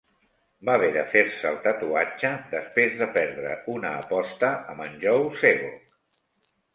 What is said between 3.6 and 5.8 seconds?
una aposta amb en Joe Sebok.